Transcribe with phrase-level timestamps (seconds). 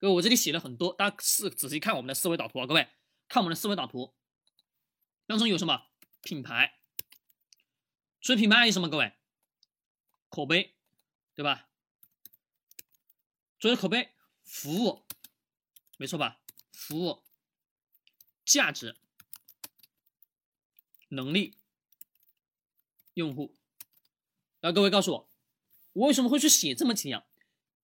[0.00, 2.88] 各位，我这里写了很多，大家是仔细看我们的思维导图啊，各位
[3.28, 4.14] 看我们的思维导图，
[5.26, 5.88] 当中有什么
[6.22, 6.78] 品牌？
[8.20, 8.88] 所以品牌还有什么？
[8.88, 9.12] 各位，
[10.28, 10.76] 口碑，
[11.34, 11.68] 对吧？
[13.58, 14.12] 所以口碑，
[14.44, 15.04] 服务，
[15.96, 16.40] 没错吧？
[16.72, 17.24] 服务，
[18.44, 18.96] 价值，
[21.08, 21.56] 能力，
[23.14, 23.56] 用户。
[24.60, 25.30] 然后各位告诉我，
[25.92, 27.24] 我为什么会去写这么几样？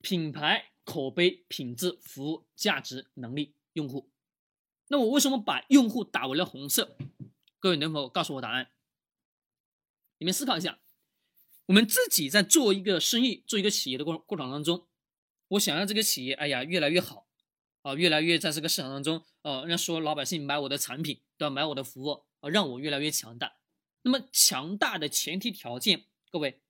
[0.00, 4.08] 品牌、口碑、品质、服务、价值、能力、用户。
[4.86, 6.96] 那我为什么把用户打为了红色？
[7.58, 8.70] 各位能否告诉我答案？
[10.18, 10.78] 你们思考一下。
[11.66, 14.86] 我们自己在做一个生意、做一个企业的过过程当中，
[15.48, 17.26] 我想让这个企业，哎呀，越来越好
[17.82, 21.50] 啊，越来越在这个市场当中，呃，让所有老百姓买我的产品，对吧？
[21.50, 23.56] 买我的服务，啊，让我越来越强大。
[24.02, 26.62] 那么强大的前提条件，各位，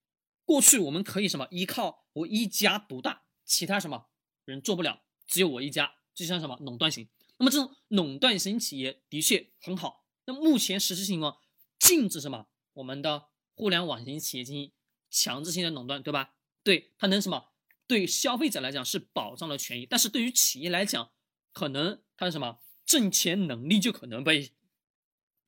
[0.46, 1.46] 过去我们可以什么？
[1.50, 3.25] 依靠我一家独大。
[3.46, 4.08] 其他什么
[4.44, 7.08] 人做不了，只有我一家，就像什么垄断型。
[7.38, 10.04] 那么这种垄断型企业的确很好。
[10.26, 11.38] 那目前实际情况
[11.78, 12.48] 禁止什么？
[12.74, 14.72] 我们的互联网型企业进行
[15.08, 16.34] 强制性的垄断，对吧？
[16.62, 17.52] 对，它能什么？
[17.86, 21.12] 对消费者来讲是保障了权益，但是对于企业来讲，
[21.52, 24.52] 可能它的什么挣钱能力就可能被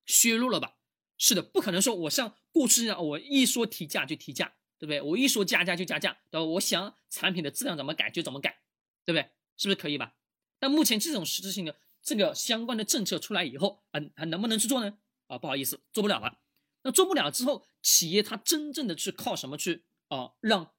[0.07, 0.77] 削弱了吧？
[1.17, 4.55] 是的，不可能说我像过去一样，我一说提价就提价。
[4.79, 5.03] 对不对？
[5.03, 6.45] 我一说加价就加价，对吧？
[6.45, 8.61] 我想产品的质量怎么改就怎么改，
[9.05, 9.31] 对不对？
[9.57, 10.15] 是不是可以吧？
[10.59, 14.99] 但目前这种实质性的这个相关的政策出来以后，啊，还能不能去做呢？
[15.27, 16.39] 啊，不好意思，做不了了。
[16.83, 20.73] 那做不了之后，企业它真正的去靠什么去啊，让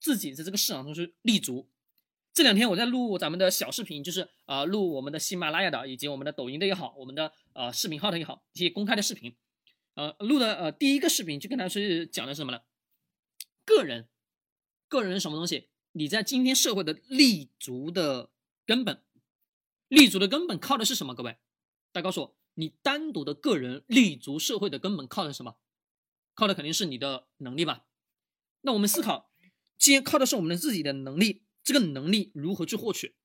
[0.00, 1.70] 自己在这个市场中去立足？
[2.34, 9.34] 这两天我在录咱们的小视频，就是啊，录我们的喜马拉雅的，以及我们的抖音的也好，我们的呃视频号的也好，一些公开的视频，
[9.94, 12.60] 呃，录的呃第一个视频就跟他去讲的是什么呢？
[13.66, 14.08] 个人，
[14.88, 15.68] 个人是什么东西？
[15.92, 18.30] 你在今天社会的立足的
[18.64, 19.02] 根本，
[19.88, 21.14] 立足的根本靠的是什么？
[21.14, 21.32] 各位，
[21.90, 25.56] 大家告诉我，你单独的个人立足社会的根本靠的是什么？
[26.34, 27.86] 靠的肯定是你的能力吧？
[28.60, 29.32] 那我们思考，
[29.76, 33.16] 既然靠的是我们的自己的能力，这个能力如何去获取？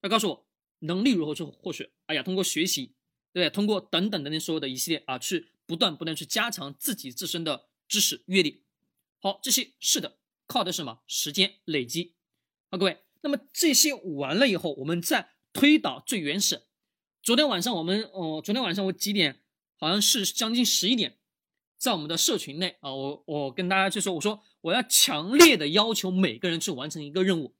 [0.00, 0.48] 要告诉我，
[0.78, 1.92] 能力如何去获取？
[2.06, 2.94] 哎呀，通过学习，
[3.32, 8.64] 对通过等等等等所有的一系列啊，去不断不断去加强自己自身的知识阅历。
[9.22, 11.02] 好，这些是的，靠的是什么？
[11.06, 12.16] 时间累积。
[12.70, 16.66] 好，各位，那么这些完了以后，我们再推导最原始。
[17.22, 19.42] 昨天晚上我们，哦，昨天晚上我几点？
[19.76, 21.18] 好像是将近十一点，
[21.76, 27.54] 在我们的社群内啊，我我跟大家就说，我说我要强烈的要求每个人去完成一个任务。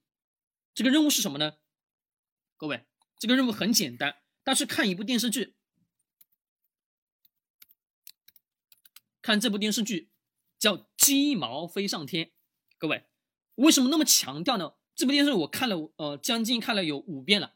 [0.73, 1.57] 这个任务是什么呢？
[2.57, 2.85] 各位，
[3.19, 5.55] 这个任务很简单，大家去看一部电视剧，
[9.21, 10.09] 看这部电视剧。
[10.61, 12.31] 叫鸡毛飞上天，
[12.77, 13.05] 各位
[13.55, 14.75] 为什么那么强调呢？
[14.93, 17.55] 这部电视我看了，呃，将近看了有五遍了，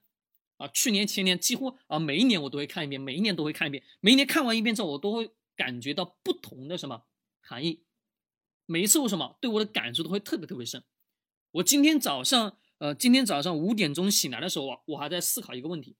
[0.57, 7.03] 啊，去年前年几乎啊，每一年我都会看一遍，每一年都会看一遍，每一年看完一遍之后，我都会感觉到不同的什么
[7.39, 7.83] 含义，
[8.65, 10.83] 每一次为什么对我的感触都会特别特别深。
[11.51, 15.95] 我今天早上，呃，今天早上五点钟醒来的时候啊，我还在思考一个问题：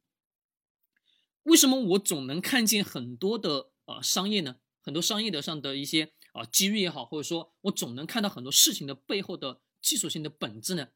[1.43, 4.55] 为什么我总能看见很多的呃商业呢？
[4.81, 6.13] 很多商业的上的一些。
[6.35, 10.89] 啊，机遇也好，或者说我总能看到很多事情的背后的技术性的本质呢。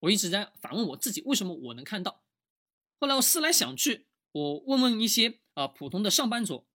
[0.00, 2.22] 我一直在反问我自己，为什么我能看到？
[3.00, 6.66] 后来我思来想去，我问问一些啊普通的上班族，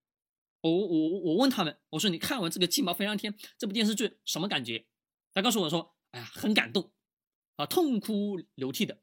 [0.60, 4.88] 我我我问他们，我说你看完这个《鸡毛飞上天》这部电视剧什么感觉？
[5.32, 6.92] 他告诉我说，哎呀，很感动，
[7.54, 9.00] 啊，痛哭流涕的。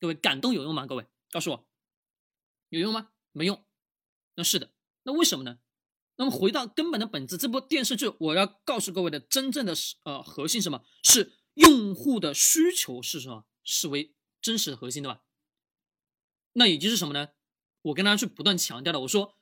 [0.00, 0.86] 各位，感动有用吗？
[0.86, 1.68] 各位，告诉我，
[2.70, 3.12] 有用吗？
[3.32, 3.62] 没用。
[4.36, 4.72] 那是的，
[5.02, 5.58] 那为什么呢？
[6.16, 15.22] 那么回到根本的本质，这部电视剧我要告诉各位的真正的呃核心什么是用户的需求是什么是为真实的核心对吧？
[16.54, 17.28] 那也就是什么呢？
[17.82, 19.36] 我跟大家去不断强调的，我说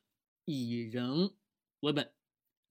[0.45, 1.37] 以人
[1.81, 2.13] 为本，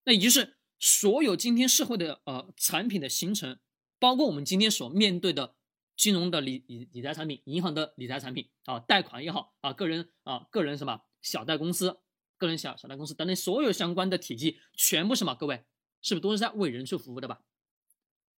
[0.03, 3.57] 那也就是所有今天社会的呃产品的形成，
[3.99, 5.55] 包括我们今天所面对的
[5.95, 12.02] 金融的理理理财产品、银行的理财产品啊，贷款也好啊，个人啊个人什么小贷公司。
[12.45, 15.33] 个人小小贷公司等等所有相关的体系，全部什么？
[15.33, 15.65] 各位
[16.01, 17.43] 是不是都是在为人去服务的吧？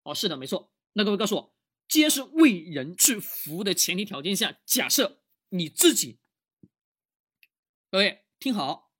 [0.03, 0.71] 哦，是的，没错。
[0.93, 1.55] 那各位告诉我，
[1.87, 6.19] 既然是为人去服务的前提条件下，假设你自己，
[7.89, 8.93] 各位听好，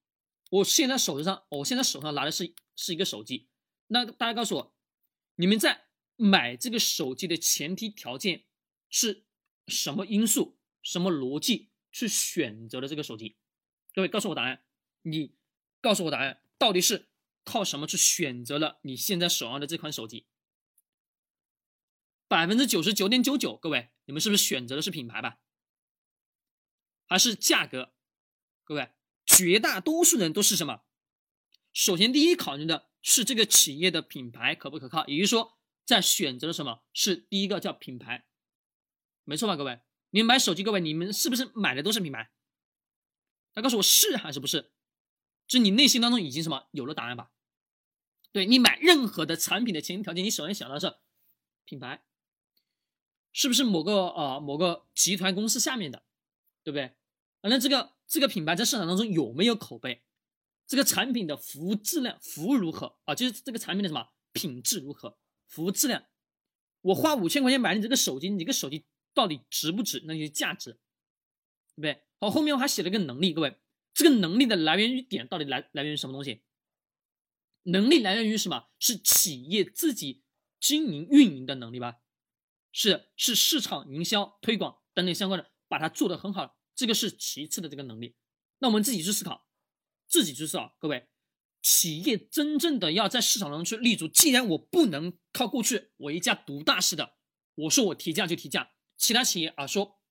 [0.49, 3.49] 我现在手上，我现在手上拿的是是一个手机。
[3.87, 4.75] 那大家告诉我，
[5.35, 5.85] 你们在
[6.15, 8.45] 买这个手机的前提条件
[8.89, 9.25] 是
[9.67, 13.37] 什么因素、什么逻辑去选择的这个手机？
[13.93, 14.63] 各位告诉我答案。
[15.07, 15.35] 你
[15.81, 17.09] 告诉我答案，到底是
[17.43, 20.25] 靠什么去选择了你现在手上的这款手机？
[22.27, 25.39] 百分之九十九点九九，各位，你们是不是选择的是品牌吧？
[27.05, 27.93] 还是价格？
[28.63, 28.93] 各位，
[29.25, 30.81] 绝大多数人都是什么？
[31.71, 38.27] 首先，第一考虑的是这个企业的品牌可不可靠，也就是说，在选择的什么是第一个叫品牌，
[39.23, 39.55] 没错吧？
[39.55, 42.31] 各位，你们买手机，各位你们是不是买的都是品牌？
[43.53, 44.73] 他告诉我是还是不是？
[45.47, 47.31] 就你内心当中已经什么有了答案吧？
[48.31, 50.95] 对你买任何的产品的前提条件，你首先想到是
[51.63, 52.03] 品牌，
[53.31, 56.03] 是不是某个呃某个集团公司下面的，
[56.63, 56.83] 对不对？
[57.41, 60.03] 啊，那这个这个品牌在市场当中有没有口碑？
[60.67, 63.13] 这个产品的服务质量、服务如何啊？
[63.13, 65.17] 就是这个产品的什么品质如何？
[65.47, 66.03] 服务质量？
[66.81, 70.03] 我花五千块钱买你这个手机，你这个手机到底值不值？
[70.05, 72.03] 那就是价值，对不对？
[72.19, 73.57] 好，后面我还写了个能力，各位，
[73.95, 76.43] 这个能力的来源于点到底来来源于什么东西？
[77.63, 78.67] 能力来源于什么？
[78.77, 80.25] 是企业自己
[80.59, 82.01] 经营运营的能力吧？
[82.71, 88.17] 是是市场营销推广等等相关的，把它做得很好，这个是其次的这个能力。
[88.59, 89.47] 那我们自己去思考，
[90.07, 91.07] 自己去思考，各位，
[91.61, 97.15] 企业真正的要在市场中去立足，既然我不能靠过去我一家独大式的，
[97.55, 100.01] 我说我提价就提价，其他企业啊说，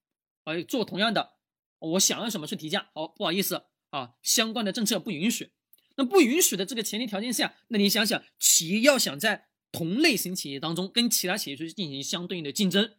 [0.44, 1.34] 哎做同样的，
[1.78, 5.52] 我想要什么去提价，好不好意思啊，相关的政策不允许。
[5.94, 12.96] 那不允许的这个前提条件下，那你想想，企业要想在同类型企业当中跟其他企业去进行相对应的竞争，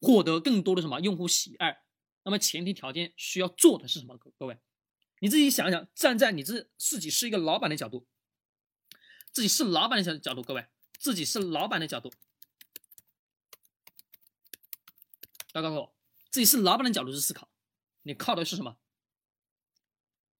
[0.00, 1.82] 获得更多的什么用户喜爱，
[2.22, 4.16] 那么前提条件需要做的是什么？
[4.38, 4.56] 各位，
[5.18, 8.06] 你自己想想，站在你自自己是一个老板的角度，
[9.32, 10.64] 自己是老板的角角度，各位，
[10.96, 12.12] 自己是老板的角度，
[15.52, 15.96] 大家告诉我，
[16.30, 17.50] 自己是老板的角度去思考，
[18.02, 18.76] 你靠的是什么？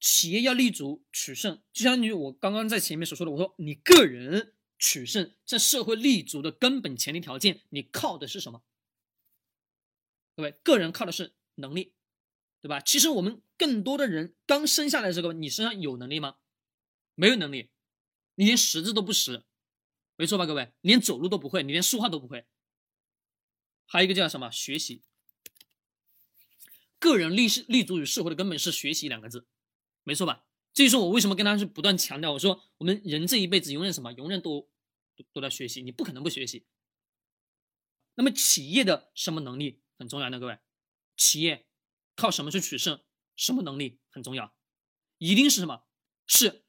[0.04, 8.62] 企业要立足取胜，就相当于我刚刚在前面所说的，我说你个人取胜，在社会立足的根本前提条件，你靠的是什么？
[10.36, 11.94] 各位，个人靠的是能力，
[12.60, 12.80] 对吧？
[12.80, 16.36] 其实我们更多的人刚生下来的时候，你身上有能力吗？
[17.14, 17.70] 没有能力，
[18.34, 19.42] 你连识字都不识，
[20.16, 20.44] 没错吧？
[20.44, 22.44] 各位，连走路都不会，你连说话都不会。
[23.86, 24.50] 还有一个叫什么？
[24.50, 25.00] 学习。
[26.98, 29.46] 个人立是立足于社会的根本是学习两个字。
[30.04, 30.46] 没错吧？
[30.72, 34.68] 这就是我为什么跟他是不断强调，我说我们人这一辈子永远什么，永远都
[35.16, 36.66] 都都在学习，你不可能不学习。
[38.16, 40.38] 那么企业的什么能力很重要呢？
[40.38, 40.58] 各位，
[41.16, 41.68] 企业
[42.16, 43.00] 靠什么去取胜？
[43.36, 44.54] 什么能力很重要？
[45.18, 45.84] 一定是什么？
[46.26, 46.64] 是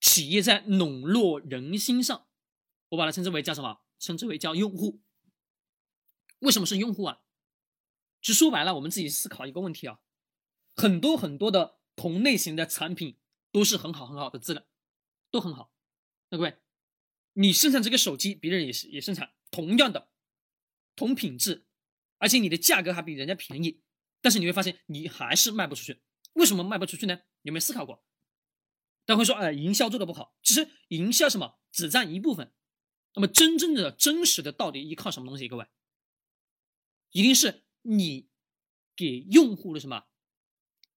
[0.00, 2.28] 企业在笼络人心上，
[2.90, 3.80] 我把它称之为叫什么？
[3.98, 5.02] 称之为叫用户。
[6.40, 7.22] 为什么是用户啊？
[8.20, 10.00] 就说白了，我们自己思考一个问题啊，
[10.74, 11.75] 很多很多的。
[11.96, 13.18] 同类型的产品
[13.50, 14.64] 都是很好很好的质量，
[15.30, 15.72] 都很好。
[16.28, 16.58] 那各位，
[17.32, 20.10] 你生产这个手机，别人也是也生产同样的
[20.94, 21.66] 同品质，
[22.18, 23.82] 而且你的价格还比人家便宜，
[24.20, 26.02] 但是你会发现你还是卖不出去。
[26.34, 27.22] 为什么卖不出去呢？
[27.42, 28.04] 有没有思考过？
[29.06, 30.36] 大家会说，哎，营销做的不好。
[30.42, 32.52] 其实营销什么只占一部分，
[33.14, 35.48] 那么真正的真实的到底依靠什么东西？
[35.48, 35.66] 各位，
[37.12, 38.28] 一定是你
[38.94, 40.06] 给用户的什么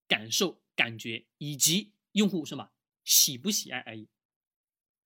[0.06, 0.62] 感受。
[0.80, 2.70] 感觉以及用户什么
[3.04, 4.08] 喜不喜爱而已，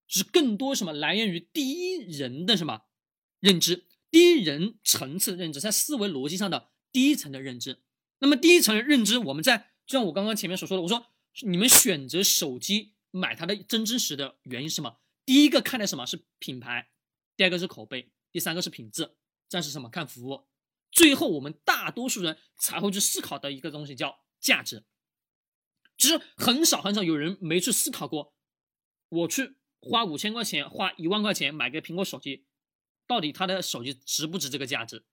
[0.06, 2.82] 是更多什么来源于第一人的什么
[3.40, 7.82] 认知，第一人层次的认知，在思维逻辑上的第一层的认知。
[8.20, 11.06] 那么第一层的认知，我们在就像我刚刚前面所说的，我说
[11.42, 15.00] 你们选择手机买它的真真实的原因是什么？
[15.26, 16.92] 第一个看的什么是品牌，
[17.36, 19.16] 第二个是口碑，第三个是品质，
[19.48, 20.46] 再是什么看服务，
[20.92, 24.84] 最后我们大多数人才会去思考的一个东西叫价值。
[26.04, 28.34] 其实很少很少有人没去思考过，
[29.08, 32.44] 我去花五千块钱、花一万块钱买个苹果手机，
[33.06, 35.06] 到底它的手机值不值这个价值？